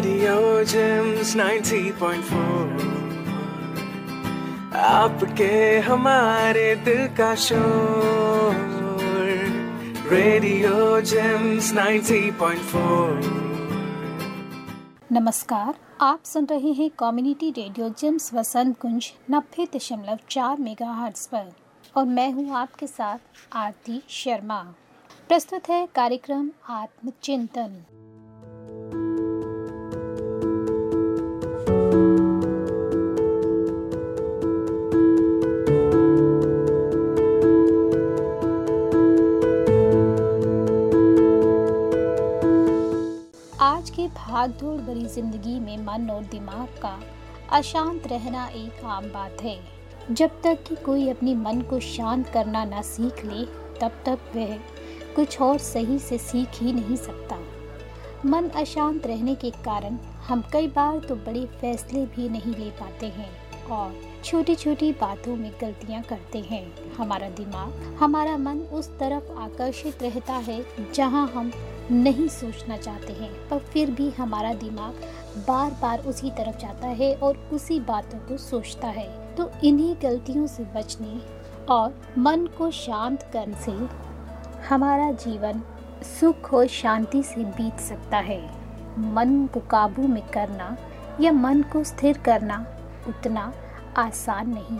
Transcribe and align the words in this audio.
Radio 0.00 0.64
James 0.64 1.36
90.4 1.36 2.84
आपके 4.74 5.78
हमारे 5.78 6.76
दिल 6.76 7.06
का 7.06 7.34
शोर 7.34 8.54
रेडियो 10.12 11.00
जेम्स 11.00 11.74
90.4 11.74 13.24
नमस्कार, 15.12 15.74
आप 16.00 16.20
सुन 16.24 16.46
रहे 16.46 16.72
हैं 16.72 16.90
कम्युनिटी 16.90 17.50
रेडियो 17.50 17.88
जिम्स 17.88 18.34
वसंत 18.34 18.78
कुंज 18.78 19.12
नब्बे 19.30 19.68
दशमलव 19.76 20.18
चार 20.30 20.58
मेगा 20.58 21.10
पर। 21.10 21.52
और 21.96 22.04
मैं 22.04 22.32
हूँ 22.32 22.56
आपके 22.56 22.86
साथ 22.86 23.18
आरती 23.52 24.02
शर्मा। 24.08 24.74
प्रस्तुत 25.28 25.68
है 25.68 25.88
कार्यक्रम 25.94 26.50
आत्मचिंतन। 26.68 27.84
भाग 44.16 44.50
दौड़ 44.60 44.80
भरी 44.80 45.04
ज़िंदगी 45.06 45.58
में 45.60 45.76
मन 45.76 46.10
और 46.10 46.24
दिमाग 46.24 46.78
का 46.82 46.98
अशांत 47.52 48.06
रहना 48.06 48.46
एक 48.46 48.84
आम 48.86 49.04
बात 49.04 49.42
है। 49.42 49.58
जब 50.10 50.40
तक 50.42 50.62
कि 50.68 50.76
कोई 50.76 51.08
अपनी 51.08 51.34
मन 51.36 51.60
को 51.60 51.80
शांत 51.80 52.28
करना 52.28 52.64
ना 52.64 52.82
सीख 52.82 53.24
ले, 53.24 53.44
तब 53.80 54.02
तक 54.06 54.18
वह 54.36 54.56
कुछ 55.16 55.40
और 55.40 55.58
सही 55.58 55.98
से 55.98 56.18
सीख 56.18 56.62
ही 56.62 56.72
नहीं 56.72 56.96
सकता। 56.96 57.38
मन 58.26 58.48
अशांत 58.56 59.06
रहने 59.06 59.34
के 59.34 59.50
कारण 59.64 59.98
हम 60.28 60.42
कई 60.52 60.66
बार 60.68 60.98
तो 60.98 61.14
बड़े 61.16 61.44
फैसले 61.60 62.04
भी 62.06 62.28
नहीं 62.28 62.54
ले 62.54 62.70
पाते 62.70 63.06
हैं 63.08 63.30
और 63.70 63.94
छोटी 64.24 64.54
छोटी 64.54 64.90
बातों 64.92 65.36
में 65.36 65.50
गलतियाँ 65.60 66.02
करते 66.02 66.38
हैं। 66.40 66.64
हमारा 66.94 67.28
दिमाग, 67.30 67.96
हमारा 68.00 68.36
मन 68.38 68.58
उस 68.72 68.88
तरफ़ 68.98 69.32
आकर्षित 69.40 70.02
रहता 70.02 70.34
है 70.34 70.64
जहाँ 70.94 71.26
हम 71.28 71.52
नहीं 71.92 72.26
सोचना 72.28 72.76
चाहते 72.76 73.12
हैं, 73.12 73.30
पर 73.48 73.58
फिर 73.58 73.90
भी 73.90 74.10
हमारा 74.10 74.52
दिमाग 74.54 75.00
बार 75.48 75.70
बार 75.82 75.98
उसी 76.00 76.30
तरफ़ 76.30 76.58
जाता 76.58 76.88
है 76.88 77.14
और 77.14 77.36
उसी 77.52 77.78
बातों 77.80 78.18
को 78.18 78.36
सोचता 78.38 78.88
है। 78.88 79.08
तो 79.36 79.50
इन्हीं 79.64 79.94
गलतियों 80.02 80.46
से 80.46 80.64
बचने 80.76 81.20
और 81.68 81.94
मन 82.18 82.46
को 82.58 82.70
शांत 82.70 83.22
करने 83.32 83.54
से 83.56 83.72
हमारा 84.68 85.10
जीवन 85.12 85.62
सुख 86.20 86.52
और 86.54 86.66
शांति 86.66 87.22
से 87.22 87.44
बीत 87.46 87.80
सकता 87.80 88.18
है। 88.20 88.40
मन 89.14 89.46
को 89.54 89.60
काबू 89.60 90.06
में 90.08 90.22
करना 90.28 90.76
या 91.20 91.32
मन 91.32 91.62
को 91.62 91.84
स्थिर 91.84 92.18
करना 92.18 92.64
उतना 93.08 93.52
आसान 93.98 94.50
नहीं। 94.50 94.78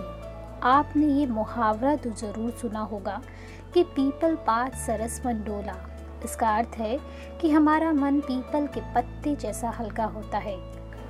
आपने 0.62 1.06
ये 1.08 1.27
मुहावरा 1.27 1.94
तो 1.97 2.11
ज़रूर 2.11 2.50
सुना 2.53 2.81
होगा 2.81 3.20
कि 3.75 3.83
पीपल 3.83 4.34
पात 4.47 4.75
सरस 4.77 5.20
मन 5.27 5.42
डोला 5.44 5.77
इसका 6.25 6.57
अर्थ 6.57 6.77
है 6.77 6.99
कि 7.41 7.51
हमारा 7.51 7.93
मन 7.93 8.21
पीपल 8.21 8.67
के 8.67 8.81
पत्ते 8.95 9.37
जैसा 9.37 9.71
हल्का 9.71 10.05
होता 10.05 10.39
है। 10.39 10.59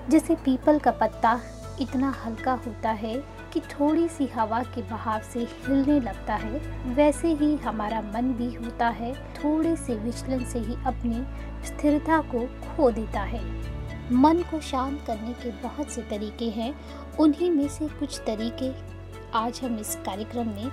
जैसे 0.08 0.34
पीपल 0.34 0.78
का 0.78 0.91
पत्ता 0.91 1.41
इतना 1.80 2.14
हल्का 2.25 2.52
होता 2.52 2.91
है 2.91 3.14
कि 3.52 3.61
थोड़ी 3.61 4.08
सी 4.08 4.27
हवा 4.27 4.62
के 4.62 4.83
बहाव 4.83 5.20
से 5.20 5.41
हिलने 5.41 6.00
लगता 6.00 6.34
है, 6.34 6.58
वैसे 6.94 7.28
ही 7.28 7.56
हमारा 7.56 8.00
मन 8.00 8.33
भी 8.33 8.55
होता 8.55 8.89
है, 8.89 9.14
थोड़े 9.14 9.77
से 9.77 9.94
विचलन 9.94 10.44
से 10.44 10.58
ही 10.58 10.75
अपनी 10.75 11.27
स्थिरता 11.67 12.20
को 12.20 12.47
खो 12.47 12.91
देता 12.91 13.20
है। 13.20 13.70
मन 14.12 14.39
को 14.39 14.61
शांत 14.61 15.05
करने 15.06 15.33
के 15.33 15.50
बहुत 15.50 15.89
से 15.89 16.02
तरीके 16.02 16.45
हैं, 16.45 16.74
उन्हीं 17.17 17.50
में 17.50 17.69
से 17.69 17.89
कुछ 17.89 18.20
तरीके 18.20 18.72
आज 19.34 19.61
हम 19.64 19.78
इस 19.78 19.95
कार्यक्रम 19.97 20.48
में 20.48 20.70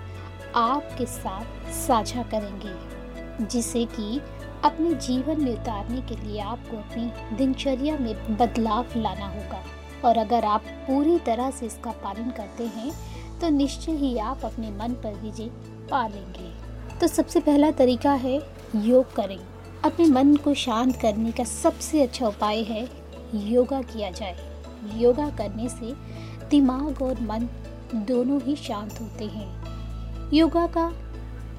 आपके 0.55 1.05
साथ 1.05 1.71
साझा 1.71 2.23
करेंगे। 2.23 2.97
जिसे 3.45 3.85
कि 3.85 4.21
अपने 4.63 4.93
जीवन 4.97 5.41
में 5.41 5.51
उतारने 5.53 6.01
के 6.01 6.15
लिए 6.17 6.39
आपको 6.41 6.77
अपनी 6.77 7.35
दिनचर्या 7.37 7.97
में 7.97 8.37
बदलाव 8.37 8.85
लाना 8.97 9.27
होगा। 9.27 9.63
और 10.05 10.17
अगर 10.17 10.45
आप 10.45 10.63
पूरी 10.87 11.17
तरह 11.19 11.51
से 11.51 11.65
इसका 11.65 11.91
पालन 12.03 12.29
करते 12.31 12.65
हैं 12.67 12.91
तो 13.39 13.49
निश्चय 13.49 13.91
ही 13.91 14.17
आप 14.19 14.45
अपने 14.45 14.69
मन 14.71 14.93
पर 15.03 15.13
विजय 15.15 15.49
पा 15.91 16.07
लेंगे 16.07 16.51
तो 16.99 17.07
सबसे 17.07 17.39
पहला 17.39 17.71
तरीका 17.73 18.13
है 18.15 18.35
योग 18.75 19.13
करें। 19.15 19.39
अपने 19.85 20.05
मन 20.05 20.35
को 20.35 20.53
शांत 20.55 20.95
करने 20.95 21.31
का 21.31 21.43
सबसे 21.43 22.01
अच्छा 22.03 22.27
उपाय 22.27 22.61
है 22.63 22.87
योगा 23.35 23.81
किया 23.83 24.11
जाए। 24.11 24.35
योगा 24.95 25.29
करने 25.29 25.69
से 25.69 25.93
दिमाग 26.49 27.01
और 27.01 27.21
मन 27.21 27.47
दोनों 27.97 28.39
ही 28.41 28.55
शांत 28.55 28.99
होते 29.01 29.25
हैं। 29.25 30.29
योगा 30.33 30.65
का 30.67 30.91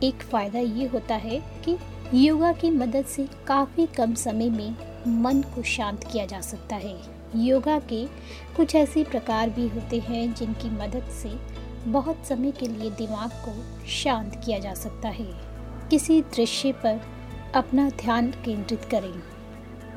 एक 0.02 0.22
फ़ायदा 0.22 0.58
ये 0.58 0.86
होता 0.86 1.14
है 1.16 1.38
कि 1.64 1.76
योगा 2.14 2.52
की 2.52 2.70
मदद 2.70 3.04
से 3.04 3.28
काफ़ी 3.46 3.86
कम 3.86 4.14
समय 4.14 4.50
में 4.50 4.76
मन 5.22 5.42
को 5.54 5.62
शांत 5.62 6.04
किया 6.04 6.26
जा 6.26 6.40
सकता 6.40 6.76
है। 6.76 6.96
योगा 7.36 7.78
के 7.78 8.06
कुछ 8.56 8.74
ऐसे 8.74 9.04
प्रकार 9.04 9.50
भी 9.50 9.68
होते 9.68 9.98
हैं 9.98 10.34
जिनकी 10.34 10.70
मदद 10.70 11.10
से 11.12 11.28
बहुत 11.90 12.24
समय 12.26 12.50
के 12.50 12.66
लिए 12.66 12.90
दिमाग 12.90 13.30
को 13.30 13.86
शांत 13.88 14.40
किया 14.44 14.58
जा 14.58 14.74
सकता 14.74 15.08
है। 15.08 15.26
किसी 15.90 16.20
दृश्य 16.22 16.72
पर 16.72 17.00
अपना 17.54 17.88
ध्यान 17.90 18.30
केंद्रित 18.30 18.84
करें। 18.84 19.22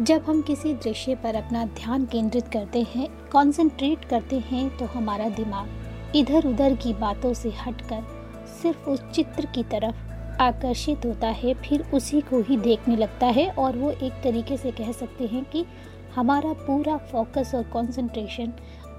जब 0.05 0.25
हम 0.27 0.41
किसी 0.41 0.73
दृश्य 0.73 1.15
पर 1.15 1.35
अपना 1.35 1.65
ध्यान 1.65 2.05
केंद्रित 2.05 2.47
करते 2.47 2.87
हैं 2.95 3.09
कंसंट्रेट 3.29 4.05
करते 4.05 4.39
हैं 4.39 4.77
तो 4.77 4.85
हमारा 4.85 5.29
दिमाग 5.29 6.15
इधर 6.15 6.47
उधर 6.47 6.75
की 6.75 6.93
बातों 6.93 7.33
से 7.33 7.49
हटकर 7.49 8.05
सिर्फ़ 8.61 8.89
उस 8.89 9.01
चित्र 9.15 9.45
की 9.45 9.63
तरफ़ 9.63 10.10
आकर्षित 10.39 11.05
होता 11.05 11.27
है, 11.27 11.53
फिर 11.53 11.85
उसी 11.93 12.21
को 12.21 12.41
ही 12.41 12.57
देखने 12.57 12.95
लगता 12.95 13.27
है 13.27 13.49
और 13.49 13.77
वो 13.77 13.91
एक 13.91 14.21
तरीके 14.23 14.57
से 14.57 14.71
कह 14.71 14.91
सकते 14.91 15.27
हैं 15.27 15.43
कि 15.45 15.65
हमारा 16.15 16.53
पूरा 16.53 16.97
फोकस 16.97 17.51
और 17.55 17.63
कंसंट्रेशन 17.63 18.53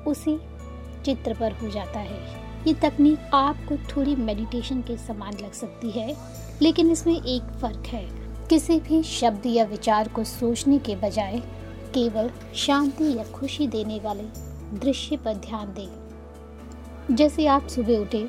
उसी 0.07 0.39
चित्र 1.05 1.35
पर 1.35 1.53
हो 1.53 1.69
जाता 1.69 2.01
है। 2.01 2.21
ये 2.67 2.75
तकनीक 2.75 3.31
आपको 3.35 3.77
थोड़ी 3.77 4.17
मेडिटेशन 4.17 4.81
के 4.81 4.97
समान 4.97 5.33
लग 5.33 5.53
सकती 5.53 5.91
है, 5.91 6.17
लेकिन 6.63 6.91
इसमें 6.91 7.15
एक 7.15 7.43
फ़र्क 7.43 7.87
है। 7.87 8.05
किसी 8.49 8.81
भी 8.81 9.03
शब्द 9.03 9.47
या 9.47 9.65
विचार 9.65 10.09
को 10.09 10.25
सोचने 10.25 10.79
के 10.79 10.97
बजाय 10.97 11.39
केवल 11.95 12.31
शांति 12.55 13.13
या 13.19 13.25
खुशी 13.25 13.67
देने 13.67 13.99
वाले 13.99 14.25
दृश्य 14.79 15.17
पर 15.17 15.35
ध्यान 15.35 15.75
दें। 15.75 17.17
जैसे 17.17 17.47
आप 17.47 17.67
सुबह 17.67 17.99
उठे 17.99 18.25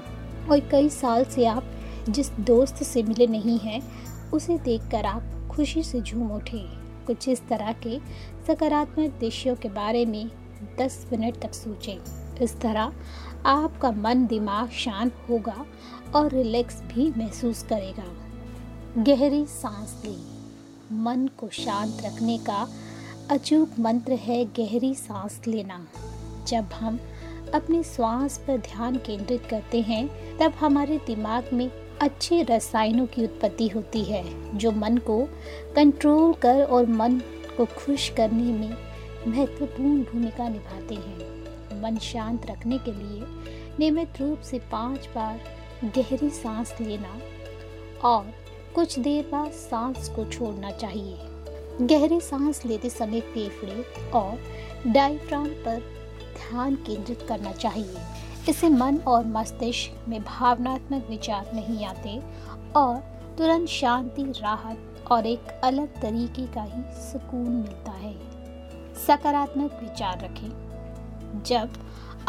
और 0.52 0.60
कई 0.60 0.90
साल 0.90 1.24
से 1.24 1.46
आप 1.46 1.64
जिस 2.10 2.32
दोस्त 2.32 2.84
से 2.84 3.04
मिले 3.04 3.28
नहीं 3.28 3.60
हैं, 3.60 3.82
उसे 4.32 4.58
देखकर 4.58 5.06
आप 5.06 5.24
खुशी 5.52 5.84
से 5.84 6.02
झूम 6.02 6.32
उठे। 6.32 6.84
कुछ 7.08 7.30
इस 7.30 7.48
तरह 7.48 7.72
के 7.72 8.00
सकारात्मक 8.48 9.10
दृश्यों 9.10 9.56
के 9.56 9.70
बारे 9.70 10.06
में 10.06 10.32
10 10.80 11.08
मिनट 11.12 11.40
तक 11.40 11.54
सोचें। 11.54 11.98
इस 12.42 12.62
तरह 12.62 12.94
आपका 13.46 13.92
मन 13.92 14.28
दिमाग 14.28 14.70
शांत 14.70 15.14
होगा 15.30 15.66
और 16.16 16.32
रिलैक्स 16.32 16.82
भी 16.82 17.14
महसूस 17.18 17.64
करेगा। 17.64 18.04
गहरी 19.04 19.46
सांस 19.46 20.02
लें। 20.06 20.34
मन 21.04 21.30
को 21.38 21.50
शांत 21.50 21.98
रखने 22.06 22.38
का 22.38 22.70
अचूक 23.30 23.70
मंत्र 23.80 24.14
है 24.14 24.46
गहरी 24.46 24.96
सांस 24.96 25.42
लेना। 25.48 25.88
जब 26.48 26.64
हम 26.64 27.00
अपने 27.56 27.84
श्वास 27.84 28.38
पर 28.38 28.58
ध्यान 28.58 28.96
केंद्रित 28.98 29.46
करते 29.46 29.82
हैं, 29.82 30.38
तब 30.38 30.52
हमारे 30.52 30.98
दिमाग 30.98 31.50
में 31.54 31.83
अच्छे 32.04 32.42
रसायनों 32.44 33.06
की 33.06 33.24
उत्पत्ति 33.24 33.68
होती 33.68 34.04
है, 34.04 34.24
जो 34.58 34.72
मन 34.72 34.98
को 34.98 35.20
कंट्रोल 35.76 36.34
कर 36.34 36.64
और 36.64 36.86
मन 36.86 37.18
को 37.58 37.66
खुश 37.66 38.10
करने 38.10 38.52
में 38.54 38.74
महत्वपूर्ण 39.28 40.04
भूमिका 40.04 40.48
निभाते 40.50 40.96
हैं। 40.96 41.82
मन 41.82 41.98
शांत 41.98 42.46
रखने 42.46 42.78
के 42.78 42.92
लिए 42.92 43.24
नियमित 43.80 44.20
रूप 44.22 44.42
से 44.42 44.60
पाँच 44.72 45.08
बार 45.16 45.40
गहरी 45.98 46.30
सांस 46.30 46.74
लेना 46.82 47.18
और 48.04 48.34
कुछ 48.76 49.00
देर 49.00 49.30
बाद 49.32 49.52
सांस 49.52 50.10
को 50.10 50.26
छोड़ना 50.26 50.72
चाहिए। 50.72 51.18
गहरी 51.82 52.20
सांस 52.22 52.66
लेते 52.66 52.90
समय 52.90 53.20
फेफड़े 53.34 54.10
और 54.12 54.92
डायफ्राम 54.92 55.48
पर 55.66 55.80
ध्यान 56.34 56.76
केंद्रित 56.76 57.26
करना 57.30 57.52
चाहिए। 57.52 57.96
इससे 58.50 58.70
मन 58.70 58.98
और 58.98 59.26
मस्तिष्क 59.26 60.08
में 60.08 60.22
भावनात्मक 60.24 61.06
विचार 61.10 61.52
नहीं 61.54 61.86
आते 61.86 62.20
और 62.76 62.98
तुरंत 63.38 63.68
शांति, 63.68 64.24
राहत 64.24 65.08
और 65.12 65.26
एक 65.26 65.48
अलग 65.64 66.02
तरीके 66.02 66.46
का 66.48 66.64
ही 66.64 66.82
सुकून 67.12 67.50
मिलता 67.50 67.92
है। 67.92 68.14
सकारात्मक 69.08 69.80
विचार 69.84 70.20
रखें। 70.20 71.44
जब 71.46 71.74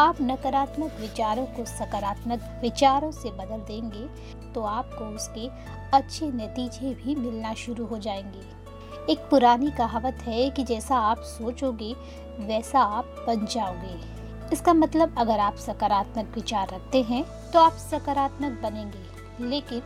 आप 0.01 0.17
नकारात्मक 0.21 0.97
विचारों 1.01 1.47
को 1.47 1.65
सकारात्मक 1.65 2.59
विचारों 2.63 3.11
से 3.13 3.31
बदल 3.31 3.59
देंगे 3.59 4.07
तो 4.53 4.63
आपको 4.63 5.05
उसके 5.05 5.49
अच्छे 5.97 6.27
नतीजे 6.27 6.95
भी 6.95 7.15
मिलना 7.15 7.55
शुरू 7.55 7.87
हो 7.87 7.99
जाएँगे। 7.99 9.13
एक 9.13 9.19
पुरानी 9.21 9.71
कहावत 9.71 10.19
है 10.23 10.51
कि 10.51 10.65
जैसा 10.65 10.97
आप 10.97 11.19
सोचोगे, 11.19 11.93
वैसा 12.41 12.81
आप 12.81 13.25
बन 13.27 13.47
जाओगे। 13.47 14.24
इसका 14.53 14.73
मतलब 14.75 15.15
अगर 15.19 15.39
आप 15.39 15.57
सकारात्मक 15.57 16.33
विचार 16.35 16.69
रखते 16.69 17.03
हैं 17.03 17.25
तो 17.53 17.59
आप 17.59 17.73
सकारात्मक 17.73 18.61
बनेंगे। 18.63 19.49
लेकिन 19.49 19.83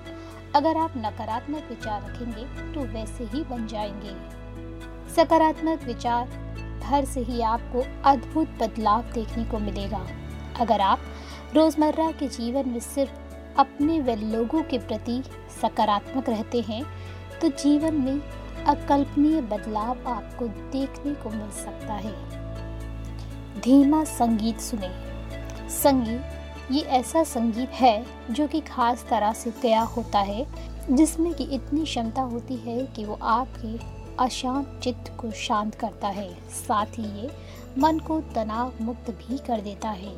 अगर 0.56 0.76
आप 0.76 0.92
नकारात्मक 0.96 1.68
विचार 1.70 2.02
रखेंगे 2.02 2.72
तो 2.74 2.80
वैसे 2.92 3.24
ही 3.24 3.42
बन 3.44 3.66
जाएँगे। 3.66 4.14
सकारात्मक 5.14 5.82
विचार 5.82 6.26
भर 6.80 7.04
से 7.04 7.20
ही 7.20 7.40
आपको 7.42 7.84
अद्भुत 8.10 8.48
बदलाव 8.60 9.02
देखने 9.12 9.44
को 9.44 9.58
मिलेगा। 9.58 10.06
अगर 10.60 10.80
आप 10.80 11.00
रोज़मर्रा 11.54 12.10
के 12.10 12.28
जीवन 12.28 12.68
में 12.68 12.80
सिर्फ़ 12.80 13.58
अपने 13.58 14.00
व 14.00 14.14
लोगों 14.24 14.62
के 14.62 14.78
प्रति 14.78 15.22
सकारात्मक 15.62 16.28
रहते 16.28 16.60
हैं 16.60 16.84
तो 17.40 17.48
जीवन 17.48 17.94
में 17.94 18.20
अकल्पनीय 18.64 19.40
बदलाव 19.42 20.08
आपको 20.08 20.48
देखने 20.48 21.14
को 21.14 21.30
मिल 21.30 21.50
सकता 21.54 21.94
है। 21.94 22.14
धीमा 23.64 24.04
संगीत 24.04 24.60
सुने। 24.60 24.88
संगीत 25.70 26.72
ये 26.72 26.80
ऐसा 26.80 27.22
संगीत 27.24 27.70
है 27.70 28.06
जो 28.30 28.46
कि 28.48 28.60
खास 28.60 29.06
तरह 29.10 29.32
से 29.32 29.50
तैयार 29.50 29.86
होता 29.86 30.18
है, 30.18 30.46
जिसमें 30.90 31.34
कि 31.34 31.44
इतनी 31.44 31.84
क्षमता 31.84 32.22
होती 32.22 32.56
है 32.56 32.86
कि 32.86 33.04
वो 33.04 33.18
आपके 33.22 33.78
अशांत 34.24 34.80
चित्त 34.82 35.12
को 35.18 35.30
शांत 35.30 35.74
करता 35.74 36.08
है। 36.08 36.34
साथ 36.50 36.86
ही 36.86 37.20
ये 37.20 37.30
मन 37.78 37.98
को 37.98 38.20
तनाव 38.20 38.72
मुक्त 38.80 39.10
भी 39.10 39.38
कर 39.38 39.60
देता 39.60 39.88
है। 39.88 40.14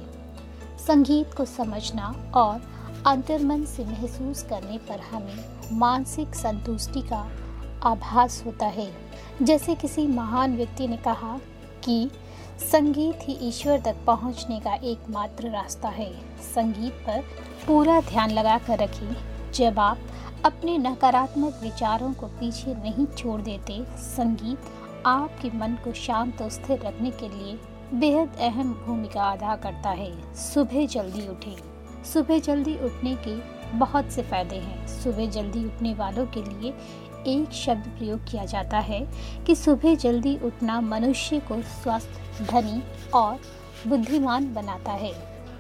संगीत 0.87 1.35
को 1.35 1.45
समझना 1.45 2.33
और 2.35 2.71
अंतर्मन 3.07 3.65
से 3.65 3.85
महसूस 3.85 4.43
करने 4.43 4.79
पर 4.79 5.01
हमें 5.01 5.45
मानसिक 5.73 6.35
संतुष्टि 6.35 7.01
का 7.01 7.31
आभास 7.83 8.43
होता 8.47 8.67
है। 8.67 8.93
जैसे 9.43 9.75
किसी 9.75 10.07
महान 10.07 10.57
व्यक्ति 10.57 10.89
ने 10.89 10.97
कहा 10.97 11.39
कि 11.85 12.11
संगीत 12.61 13.19
ही 13.23 13.49
ईश्वर 13.49 13.81
तक 13.81 13.97
पहुँचने 14.07 14.61
का 14.61 14.75
एकमात्र 14.75 15.51
रास्ता 15.51 15.89
है। 15.89 16.13
संगीत 16.41 16.93
पर 16.93 17.25
पूरा 17.67 18.01
ध्यान 18.01 18.31
लगा 18.31 18.59
कर 18.59 18.79
रखें। 18.79 19.17
जब 19.53 19.79
आप 19.79 19.99
अपने 20.45 20.79
नकारात्मक 20.79 21.61
विचारों 21.63 22.13
को 22.13 22.27
पीछे 22.27 22.75
नहीं 22.75 23.07
छोड़ 23.07 23.41
देते, 23.41 23.85
संगीत 23.99 24.59
आपके 25.07 25.49
मन 25.49 25.79
को 25.85 25.93
शांत 25.93 26.43
और 26.43 26.51
स्थिर 26.51 26.81
रखने 26.81 27.11
के 27.11 27.29
लिए 27.29 27.59
बेहद 27.95 28.37
अहम 28.41 28.73
भूमिका 28.87 29.23
अदा 29.23 29.57
करता 29.57 29.91
है। 29.91 30.35
सुबह 30.35 30.87
जल्दी 30.87 31.29
उठें। 31.29 31.57
सुबह 32.05 32.39
जल्दी 32.39 32.75
उठने 32.77 33.17
के 33.29 33.61
बहुत 33.79 34.11
से 34.11 34.23
फ़ायदे 34.23 34.57
हैं। 34.57 34.87
सुबह 34.87 35.27
जल्दी 35.27 35.65
उठने 35.65 35.95
वालों 35.95 36.27
के 36.27 36.43
लिए 36.43 36.75
एक 37.27 37.53
शब्द 37.53 37.87
प्रयोग 37.87 38.21
किया 38.31 38.45
जाता 38.45 38.79
है 38.79 39.09
कि 39.47 39.55
सुबह 39.55 39.95
जल्दी 39.95 40.39
उठना 40.45 40.81
मनुष्य 40.81 41.39
को 41.39 41.63
स्वस्थ, 41.63 42.09
धनी 42.51 42.83
और 43.15 43.41
बुद्धिमान 43.87 44.55
बनाता 44.55 44.93
है। 44.93 45.13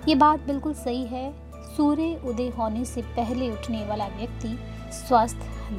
ये 0.08 0.14
बात 0.14 0.40
बिल्कुल 0.40 0.74
सही 0.74 1.02
है। 1.02 1.50
सूर्य 1.76 2.22
उदय 2.24 2.48
होने 2.48 2.84
से 2.84 3.02
पहले 3.02 3.50
उठने 3.50 3.86
वाला 3.86 4.06
व्यक्ति 4.06 4.58
स्वस्थ, 4.92 5.36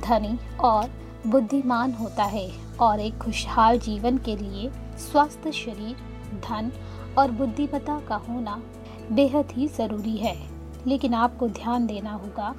धनी 0.07 0.57
और 0.57 0.89
बुद्धिमान 1.27 1.93
होता 1.93 2.23
है 2.23 2.51
और 2.81 2.99
एक 2.99 3.17
खुशहाल 3.17 3.79
जीवन 3.79 4.17
के 4.17 4.35
लिए 4.35 4.71
स्वस्थ 4.97 5.51
शरीर, 5.51 5.95
धन 6.35 6.71
और 7.17 7.31
बुद्धिमता 7.31 7.99
का 7.99 8.15
होना 8.15 8.63
बेहद 9.11 9.47
ही 9.51 9.67
ज़रूरी 9.67 10.17
है। 10.17 10.51
लेकिन 10.87 11.13
आपको 11.13 11.47
ध्यान 11.47 11.87
देना 11.87 12.11
होगा 12.11 12.55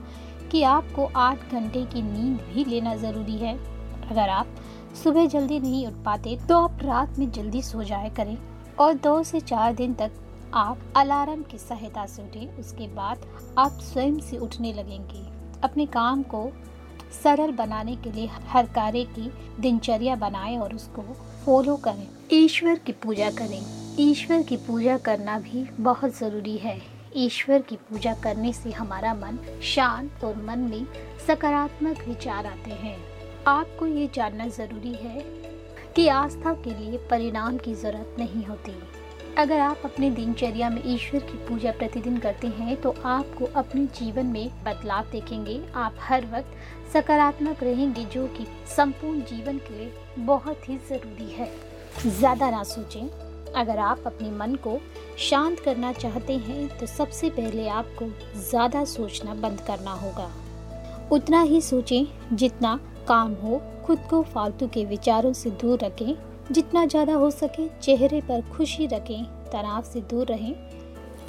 कि 0.52 0.62
आपको 0.62 1.04
आठ 1.16 1.52
घंटे 1.52 1.84
की 1.84 2.02
नींद 2.02 2.40
भी 2.48 2.64
लेना 2.64 2.94
ज़रूरी 2.96 3.36
है। 3.36 3.54
अगर 4.10 4.28
आप 4.28 4.46
सुबह 5.04 5.26
जल्दी 5.26 5.60
नहीं 5.60 5.86
उठ 5.86 5.94
पाते 6.04 6.36
तो 6.48 6.58
आप 6.58 6.78
रात 6.82 7.18
में 7.18 7.30
जल्दी 7.30 7.62
सो 7.62 7.82
जाया 7.82 8.08
करें 8.08 8.36
और 8.78 8.94
दो 8.94 9.22
से 9.22 9.40
चार 9.40 9.72
दिन 9.74 9.94
तक 9.94 10.12
आप 10.54 10.78
अलार्म 10.96 11.42
की 11.42 11.58
सहायता 11.58 12.06
से 12.06 12.22
उठें। 12.22 12.58
उसके 12.58 12.88
बाद 12.88 13.26
आप 13.58 13.78
स्वयं 13.82 14.18
से 14.20 14.38
उठने 14.38 14.72
लगेंगे। 14.72 15.24
अपने 15.64 15.86
काम 15.86 16.22
को 16.22 16.50
सरल 17.22 17.52
बनाने 17.52 17.96
के 17.96 18.12
लिए 18.12 18.26
हर 18.48 18.66
कार्य 18.66 19.04
की 19.04 19.32
दिनचर्या 19.60 20.16
बनाएँ 20.16 20.58
और 20.58 20.74
उसको 20.74 21.02
फॉलो 21.46 21.76
करें। 21.76 22.06
ईश्वर 22.32 22.78
की 22.78 22.92
पूजा 22.92 23.30
करें। 23.30 23.60
ईश्वर 23.98 24.42
की 24.42 24.56
पूजा 24.56 24.98
करना 24.98 25.38
भी 25.38 25.68
बहुत 25.80 26.18
ज़रूरी 26.18 26.56
है। 26.56 26.80
ईश्वर 27.16 27.62
की 27.62 27.76
पूजा 27.78 28.12
करने 28.22 28.52
से 28.52 28.70
हमारा 28.70 29.12
मन 29.14 29.38
शांत 29.64 30.24
और 30.24 30.36
मन 30.42 30.58
में 30.60 30.86
सकारात्मक 31.26 32.04
विचार 32.08 32.46
आते 32.46 32.70
हैं। 32.72 32.96
आपको 33.48 33.86
ये 33.86 34.08
जानना 34.14 34.46
ज़रूरी 34.48 34.94
है 34.94 35.24
कि 35.96 36.06
आस्था 36.08 36.52
के 36.54 36.74
लिए 36.74 36.98
परिणाम 37.10 37.56
की 37.58 37.74
ज़रूरत 37.74 38.16
नहीं 38.18 38.44
होती। 38.44 38.74
अगर 39.38 39.60
आप 39.60 39.82
अपने 39.84 40.10
दिनचर्या 40.10 40.68
में 40.70 40.82
ईश्वर 40.84 41.20
की 41.22 41.38
पूजा 41.46 41.70
प्रतिदिन 41.72 42.18
करते 42.18 42.46
हैं 42.50 42.80
तो 42.80 42.94
आपको 43.06 43.46
अपने 43.56 43.84
जीवन 43.98 44.26
में 44.26 44.48
बदलाव 44.64 45.10
देखेंगे। 45.12 45.60
आप 45.74 45.96
हर 46.00 46.26
वक्त 46.26 46.92
सकारात्मक 46.92 47.62
रहेंगे, 47.62 48.04
जो 48.04 48.26
कि 48.28 48.46
संपूर्ण 48.76 49.20
जीवन 49.26 49.58
के 49.58 49.78
लिए 49.78 49.92
बहुत 50.18 50.68
ही 50.68 50.76
ज़रूरी 50.88 51.30
है। 51.32 51.50
ज़्यादा 52.08 52.50
ना 52.50 52.62
सोचें। 52.64 53.08
अगर 53.54 53.78
आप 53.80 54.02
अपने 54.06 54.30
मन 54.30 54.54
को 54.56 54.78
शांत 55.20 55.60
करना 55.60 55.92
चाहते 55.92 56.36
हैं 56.38 56.66
तो 56.78 56.86
सबसे 56.86 57.30
पहले 57.30 57.68
आपको 57.68 58.06
ज़्यादा 58.40 58.84
सोचना 58.84 59.34
बंद 59.34 59.60
करना 59.60 59.92
होगा। 59.92 60.30
उतना 61.12 61.40
ही 61.42 61.60
सोचें 61.60 62.36
जितना 62.36 62.78
काम 63.08 63.32
हो, 63.34 63.60
खुद 63.86 63.98
को 64.10 64.22
फालतू 64.24 64.68
के 64.68 64.84
विचारों 64.84 65.32
से 65.32 65.50
दूर 65.52 65.78
रखें। 65.78 66.14
जितना 66.52 66.84
ज़्यादा 66.86 67.14
हो 67.14 67.30
सके, 67.30 67.68
चेहरे 67.80 68.20
पर 68.20 68.42
खुशी 68.50 68.86
रखें, 68.86 69.24
तनाव 69.50 69.82
से 69.82 70.00
दूर 70.00 70.26
रहें। 70.26 70.54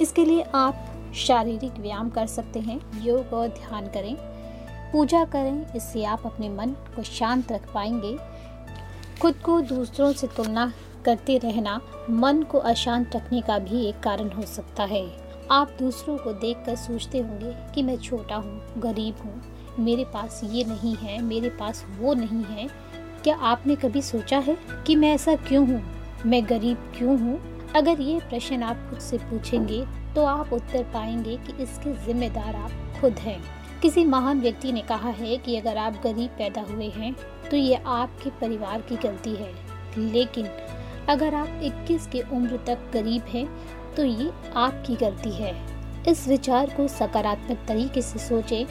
इसके 0.00 0.24
लिए 0.24 0.44
आप 0.54 1.12
शारीरिक 1.16 1.78
व्यायाम 1.78 2.10
कर 2.10 2.26
सकते 2.26 2.60
हैं, 2.60 2.80
योग 3.02 3.32
और 3.32 3.48
ध्यान 3.48 3.86
करें। 3.88 4.14
पूजा 4.92 5.24
करें, 5.24 5.74
इससे 5.76 6.04
आप 6.04 6.22
अपने 6.26 6.48
मन 6.48 6.70
को 6.96 7.02
शांत 7.02 7.52
रख 7.52 7.72
पाएँगे। 7.74 8.16
खुद 9.20 9.34
को 9.34 9.60
दूसरों 9.62 10.12
से 10.12 10.26
तुलना 10.26 10.72
करते 11.04 11.38
रहना 11.38 11.80
मन 12.10 12.42
को 12.42 12.58
अशांत 12.58 13.16
रखने 13.16 13.40
का 13.40 13.58
भी 13.58 13.84
एक 13.86 14.00
कारण 14.00 14.30
हो 14.30 14.42
सकता 14.46 14.84
है। 14.84 15.04
आप 15.50 15.76
दूसरों 15.78 16.16
को 16.18 16.32
देखकर 16.32 16.76
सोचते 16.76 17.18
होंगे 17.18 17.54
कि 17.74 17.82
मैं 17.82 17.96
छोटा 17.98 18.36
हूँ, 18.36 18.60
गरीब 18.78 19.22
हूँ, 19.24 19.40
मेरे 19.78 20.04
पास 20.04 20.40
ये 20.44 20.64
नहीं 20.64 20.94
है, 20.96 21.20
मेरे 21.22 21.48
पास 21.50 21.84
वो 21.98 22.14
नहीं 22.14 22.44
है। 22.46 22.68
क्या 23.24 23.36
आपने 23.42 23.76
कभी 23.76 24.02
सोचा 24.02 24.38
है 24.38 24.56
कि 24.86 24.96
मैं 24.96 25.12
ऐसा 25.14 25.34
क्यों 25.38 25.66
हूँ? 25.68 25.82
मैं 26.26 26.44
गरीब 26.44 26.92
क्यों 26.96 27.18
हूँ? 27.20 27.38
अगर 27.76 28.00
ये 28.00 28.18
प्रश्न 28.20 28.62
आप 28.62 28.86
खुद 28.90 28.98
से 28.98 29.18
पूछेंगे 29.20 29.84
तो 30.14 30.24
आप 30.24 30.52
उत्तर 30.52 30.82
पाएँगे 30.84 31.36
कि 31.36 31.62
इसके 31.62 31.92
जिम्मेदार 32.06 32.56
आप 32.56 33.00
खुद 33.00 33.18
हैं। 33.18 33.40
किसी 33.82 34.04
महान 34.04 34.40
व्यक्ति 34.40 34.72
ने 34.72 34.80
कहा 34.80 35.10
है 35.10 35.36
कि 35.36 35.56
अगर 35.56 35.76
आप 35.76 36.00
गरीब 36.04 36.30
पैदा 36.30 36.60
हुए 36.62 36.88
हैं 36.88 37.14
तो 37.50 37.56
ये 37.56 37.82
आपके 37.86 38.30
परिवार 38.40 38.80
की 38.80 38.96
गलती 38.98 39.34
है। 39.34 39.52
लेकिन 39.98 40.46
अगर 41.08 41.34
आप 41.34 41.60
21 41.64 42.06
के 42.06 42.20
उम्र 42.32 42.56
तक 42.66 42.90
गरीब 42.92 43.22
हैं 43.28 43.46
तो 43.94 44.04
ये 44.04 44.30
आपकी 44.56 44.94
गलती 44.96 45.30
है। 45.32 45.52
इस 46.08 46.26
विचार 46.28 46.70
को 46.76 46.86
सकारात्मक 46.88 47.58
तरीके 47.68 48.02
से 48.02 48.18
सोचें 48.18 48.64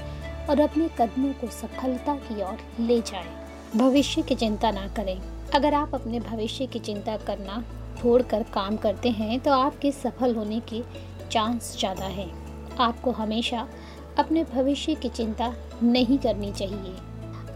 और 0.50 0.60
अपने 0.60 0.90
कदमों 1.00 1.32
को 1.34 1.48
सफलता 1.50 2.16
की 2.18 2.42
ओर 2.44 2.58
ले 2.80 3.00
जाएँ। 3.02 3.30
भविष्य 3.76 4.22
की 4.22 4.36
चिंता 4.36 4.72
ना 4.72 4.88
करें। 4.88 5.20
अगर 5.56 5.74
आप 5.74 5.96
अपने 5.96 6.20
भविष्य 6.22 6.66
की 6.66 6.80
चिंता 6.80 7.18
करना 7.18 7.64
छोड़कर 8.00 8.44
काम 8.54 8.78
करते 8.78 9.10
हैं 9.12 9.40
तो 9.40 9.52
आपके 9.52 9.92
सफल 9.92 10.36
होने 10.36 10.60
के 10.70 10.82
चांस 11.32 11.76
ज़्यादा 11.80 12.06
है। 12.08 12.30
आपको 12.80 13.12
हमेशा 13.12 13.68
अपने 14.20 14.44
भविष्य 14.44 14.96
की 14.96 15.10
चिंता 15.10 15.54
नहीं 15.84 16.18
करनी 16.18 16.52
चाहिए। 16.52 16.96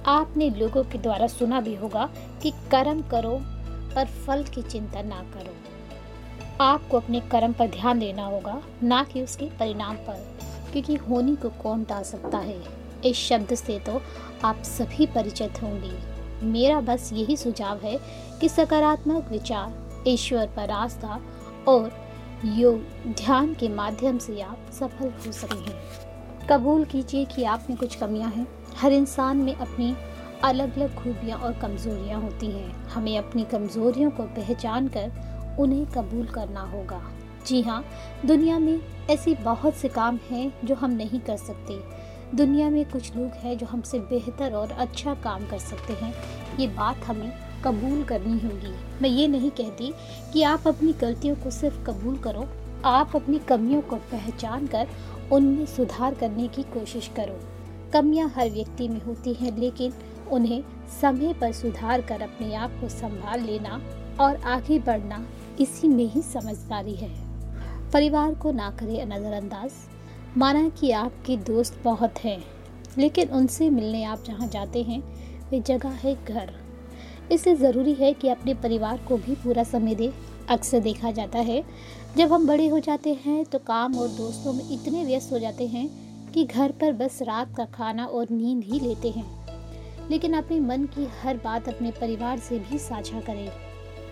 आपने 0.08 0.50
लोगों 0.50 0.84
के 0.84 0.98
द्वारा 0.98 1.28
सुना 1.28 1.62
भी 1.62 1.76
होगा 1.76 2.10
कि 2.44 2.52
कर्म 2.72 3.02
करो 3.12 3.40
पर 3.98 4.06
फल 4.06 4.44
की 4.44 4.62
चिंता 4.62 5.02
ना 5.02 5.24
करो। 5.34 5.54
आपको 6.64 6.98
अपने 6.98 7.20
कर्म 7.20 7.54
पर 7.54 7.68
ध्यान 7.68 8.00
देना 8.00 8.26
होगा, 8.26 8.62
ना 8.84 9.04
कि 9.04 9.22
उसके 9.22 9.46
परिणाम 9.46 9.96
पर, 9.96 10.38
क्योंकि 10.72 10.96
होनी 10.96 11.36
को 11.36 11.50
कौन 11.50 11.84
टाल 11.84 12.04
सकता 12.04 12.38
है? 12.38 12.62
इस 13.06 13.18
शब्द 13.18 13.56
से 13.56 13.80
तो 13.80 14.02
आप 14.44 14.62
सभी 14.64 15.06
परिचित 15.06 15.62
होंगे। 15.64 15.98
मेरा 16.46 16.82
बस 16.82 17.10
यही 17.14 17.38
सुझाव 17.38 17.80
है 17.80 17.98
कि 18.42 18.50
सकारात्मक 18.50 19.30
विचार, 19.32 20.04
ईश्वर 20.08 20.48
पर 20.48 20.70
आस्था 20.70 21.22
और 21.68 21.92
योग 22.46 23.14
ध्यान 23.14 23.54
के 23.54 23.70
माध्यम 23.70 24.18
से 24.18 24.42
आप 24.42 24.60
सफल 24.74 25.14
हो 25.26 25.32
सकते 25.32 25.72
हैं। 25.72 26.48
कबूल 26.48 26.86
कीजिए 26.86 27.26
कि 27.26 27.44
आप 27.44 27.66
में 27.70 27.80
कुछ 27.80 27.96
कमियाँ 27.96 28.30
हैं। 28.32 28.48
हर 28.78 28.92
इंसान 28.92 29.38
में 29.38 29.56
अपनी 29.56 29.96
अलग 30.44 30.76
अलग 30.78 30.96
खूबियाँ 30.96 31.38
और 31.40 31.54
कमज़ोरियाँ 31.54 32.22
होती 32.22 32.48
हैं। 32.48 32.86
हमें 32.86 33.18
अपनी 33.18 33.44
कमज़ोरियों 33.44 34.12
को 34.12 34.24
पहचान 34.24 34.88
कर 34.88 35.12
उन्हें 35.60 35.86
कबूल 35.86 36.26
करना 36.26 36.62
होगा। 36.62 37.02
जी 37.48 37.62
हाँ 37.62 37.84
दुनिया 38.26 38.60
में 38.60 38.80
ऐसी 39.10 39.36
बहुत 39.36 39.74
से 39.74 39.88
काम 39.88 40.20
हैं 40.32 40.54
जो 40.66 40.76
हम 40.76 40.92
नहीं 40.92 41.20
कर 41.20 41.38
सकते। 41.38 41.80
दुनिया 42.36 42.70
में 42.70 42.86
कुछ 42.86 43.16
लोग 43.16 43.28
हैं 43.28 43.58
जो 43.58 43.66
हमसे 43.66 44.00
बेहतर 44.00 44.54
और 44.54 44.72
अच्छा 44.72 45.14
काम 45.14 45.48
कर 45.48 45.60
सकते 45.60 45.94
हैं। 45.94 46.14
ये 46.60 46.68
बात 46.68 46.98
हमें 46.98 47.32
कबूल 47.66 48.04
करनी 48.04 48.40
होगी। 48.40 48.74
मैं 49.02 49.10
ये 49.10 49.28
नहीं 49.28 49.52
कहती 49.52 49.94
कि 50.34 50.44
आप 50.44 50.68
अपनी 50.68 50.94
गलतियों 50.94 51.36
को 51.36 51.50
सिर्फ़ 51.50 51.84
कबूल 51.84 52.18
करो। 52.18 52.48
आप 52.86 53.16
अपनी 53.16 53.40
कमियों 53.40 53.82
को 53.82 53.96
पहचान 53.96 54.68
कर 54.68 54.88
उनमें 55.32 55.66
सुधार 55.66 56.14
करने 56.14 56.48
की 56.48 56.64
कोशिश 56.64 57.08
करो। 57.08 57.40
कमियाँ 57.94 58.30
हर 58.30 58.50
व्यक्ति 58.50 58.88
में 58.88 59.02
होती 59.02 59.34
हैं, 59.34 59.58
लेकिन 59.58 59.94
उन्हें 60.28 60.62
समय 60.92 61.34
पर 61.34 61.52
सुधार 61.54 62.02
कर 62.02 62.22
अपने 62.22 62.54
आप 62.56 62.72
को 62.82 62.90
संभाल 62.90 63.42
लेना 63.42 63.82
और 64.20 64.36
आगे 64.46 64.80
बढ़ना 64.80 65.26
इसी 65.60 65.88
में 65.88 66.06
ही 66.06 66.22
समझदारी 66.24 66.96
है। 66.96 67.10
परिवार 67.94 68.34
को 68.34 68.52
ना 68.52 68.70
करें 68.72 69.06
नज़रअंदाज। 69.08 69.72
माना 70.38 70.68
कि 70.70 70.92
आपके 70.92 71.38
दोस्त 71.38 71.80
बहुत 71.84 72.24
हैं, 72.24 72.44
लेकिन 72.98 73.30
उनसे 73.30 73.70
मिलने 73.70 74.04
आप 74.04 74.24
जहाँ 74.24 74.48
जाते 74.48 74.84
हैं, 74.84 75.02
वे 75.52 75.60
जगह 75.60 76.00
है 76.02 76.16
घर। 76.26 76.54
इसलिए 77.32 77.56
ज़रूरी 77.56 77.94
है 77.94 78.12
कि 78.14 78.30
अपने 78.30 78.54
परिवार 78.54 78.98
को 79.08 79.18
भी 79.18 79.36
पूरा 79.36 79.64
समय 79.66 79.96
दे। 79.96 80.12
अक्सर 80.50 80.80
देखा 80.80 81.12
जाता 81.12 81.40
है, 81.40 81.64
जब 82.18 82.34
हम 82.34 82.48
बड़े 82.48 82.68
हो 82.68 82.80
जाते 82.80 83.14
हैं 83.26 83.44
तो 83.46 83.60
काम 83.60 83.96
और 83.96 84.08
दोस्तों 84.10 84.54
में 84.54 84.70
इतने 84.72 85.04
व्यस्त 85.06 85.32
हो 85.32 85.40
जाते 85.40 85.68
हैं 85.68 85.90
कि 86.32 86.44
घर 86.46 86.72
पर 86.72 86.92
बस 86.96 87.22
रात 87.22 87.56
का 87.56 87.66
खाना 87.74 88.06
और 88.06 88.28
नींद 88.32 88.64
ही 88.64 88.80
लेते 88.80 89.10
हैं। 89.10 89.26
लेकिन 90.12 90.34
अपने 90.34 90.60
मन 90.60 90.86
की 90.88 91.08
हर 91.22 91.38
बात 91.38 91.68
अपने 91.70 91.92
परिवार 91.92 92.40
से 92.40 92.60
भी 92.62 92.78
साझा 92.80 93.20
करें। 93.22 93.50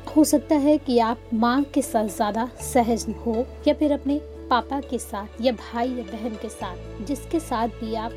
हो 0.07 0.23
सकता 0.23 0.55
है 0.57 0.77
कि 0.77 0.97
आप 0.99 1.29
माँ 1.33 1.61
के 1.73 1.81
साथ 1.81 2.07
ज़्यादा 2.07 2.49
सहज 2.63 3.05
हो 3.25 3.45
या 3.67 3.73
फिर 3.73 3.91
अपने 3.91 4.19
पापा 4.49 4.79
के 4.81 4.97
साथ 4.99 5.41
या 5.41 5.51
भाई 5.53 5.89
या 5.89 6.03
बहन 6.05 6.35
के 6.41 6.49
साथ, 6.49 7.05
जिसके 7.05 7.39
साथ 7.39 7.67
भी 7.79 7.95
आप 7.95 8.11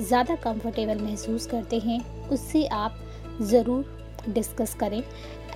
ज़्यादा 0.00 0.34
कंफर्टेबल 0.36 1.02
महसूस 1.02 1.46
करते 1.46 1.78
हैं, 1.78 2.28
उससे 2.28 2.64
आप 2.66 2.98
ज़रूर 3.42 4.22
डिस्कस 4.28 4.74
करें। 4.74 5.02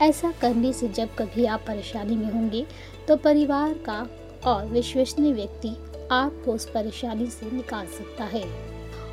ऐसा 0.00 0.32
करने 0.40 0.72
से 0.72 0.88
जब 0.90 1.14
कभी 1.14 1.44
आप 1.46 1.64
परेशानी 1.66 2.16
में 2.16 2.30
होंगे 2.32 2.64
तो 3.08 3.16
परिवार 3.18 3.72
का 3.86 4.06
और 4.46 4.66
विश्वसनीय 4.66 5.32
व्यक्ति 5.32 5.68
आपको 6.12 6.52
उस 6.52 6.68
परेशानी 6.70 7.26
से 7.28 7.50
निकाल 7.52 7.86
सकता 7.88 8.24
है। 8.26 8.42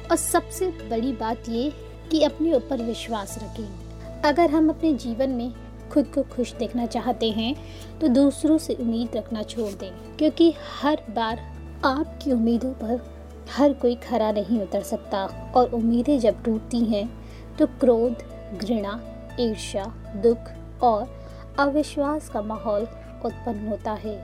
और 0.01 0.15
सबसे 0.17 0.67
बड़ी 0.89 1.11
बात 1.13 1.49
ये 1.49 1.71
कि 2.11 2.23
अपने 2.23 2.53
ऊपर 2.53 2.81
विश्वास 2.83 3.37
रखें। 3.43 4.21
अगर 4.23 4.49
हम 4.49 4.69
अपने 4.69 4.93
जीवन 4.95 5.29
में 5.29 5.51
खुद 5.91 6.05
को 6.05 6.23
खुश 6.25 6.53
देखना 6.53 6.85
चाहते 6.85 7.29
हैं 7.31 7.55
तो 7.99 8.07
दूसरों 8.07 8.57
से 8.57 8.73
उम्मीद 8.73 9.15
रखना 9.15 9.43
छोड़ 9.43 9.71
दें, 9.71 9.91
क्योंकि 10.17 10.53
हर 10.73 11.01
बार 11.09 11.41
आपकी 11.85 12.31
उम्मीदों 12.31 12.71
पर 12.73 13.01
हर 13.51 13.73
कोई 13.73 13.95
खरा 14.03 14.31
नहीं 14.31 14.61
उतर 14.61 14.81
सकता। 14.83 15.25
और 15.55 15.73
उम्मीदें 15.73 16.19
जब 16.19 16.43
टूटती 16.43 16.83
हैं 16.85 17.07
तो 17.57 17.65
क्रोध, 17.79 18.23
घृणा, 18.57 18.99
ईर्ष्या, 19.39 19.85
दुख 20.23 20.49
और 20.83 21.07
अविश्वास 21.59 22.29
का 22.29 22.41
माहौल 22.41 22.87
उत्पन्न 23.25 23.67
होता 23.67 23.91
है, 23.95 24.17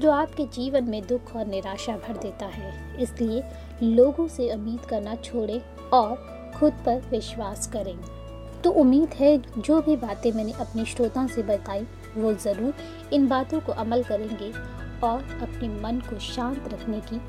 जो 0.00 0.10
आपके 0.10 0.44
जीवन 0.54 0.84
में 0.84 1.06
दुख 1.06 1.34
और 1.36 1.46
निराशा 1.46 1.96
भर 1.98 2.16
देता 2.16 2.46
है। 2.46 2.72
इसलिए 3.02 3.42
लोगों 3.84 4.26
से 4.28 4.52
उम्मीद 4.54 4.80
करना 4.80 5.14
छोड़ें 5.14 5.60
और 5.92 6.37
खुद 6.60 6.72
पर 6.86 7.02
विश्वास 7.10 7.66
करें। 7.66 7.96
तो 8.62 8.70
उम्मीद 8.70 9.14
है, 9.14 9.36
जो 9.58 9.80
भी 9.80 9.96
बातें 9.96 10.32
मैंने 10.32 10.52
अपने 10.52 10.84
श्रोताओं 10.84 11.26
से 11.26 11.42
बताई, 11.42 11.86
वो 12.16 12.32
ज़रूर 12.34 12.74
इन 13.12 13.28
बातों 13.28 13.60
को 13.60 13.72
अमल 13.72 14.02
करेंगे 14.02 14.52
और 15.06 15.18
अपने 15.42 15.68
मन 15.82 16.00
को 16.10 16.18
शांत 16.18 16.68
रखने 16.72 17.00
की 17.00 17.20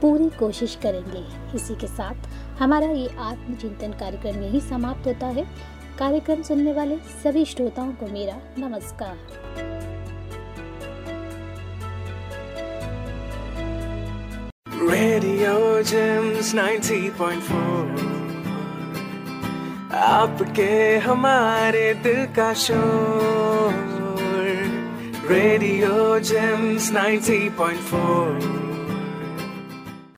पूरी 0.00 0.28
कोशिश 0.38 0.78
करेंगे। 0.82 1.24
इसी 1.54 1.74
के 1.74 1.86
साथ 1.86 2.28
हमारा 2.58 2.86
ये 2.86 3.08
आत्मचिंतन 3.18 3.92
कार्यक्रम 3.92 4.42
यही 4.42 4.60
समाप्त 4.60 5.06
होता 5.06 5.26
है। 5.26 5.44
कार्यक्रम 5.98 6.42
सुनने 6.42 6.72
वाले 6.72 6.96
सभी 7.22 7.44
श्रोताओं 7.44 7.92
को 7.92 8.06
मेरा 8.06 8.40
नमस्कार। 8.58 9.16
Radio 14.88 15.54
Gems 15.84 16.54
90.4 16.54 18.15
आपके 19.96 20.96
हमारे 20.96 21.92
दिल 21.94 22.24
का 22.36 22.52
शोर। 22.54 23.72
Radio 25.30 26.18
James 26.18 26.90
90.4 26.92 28.65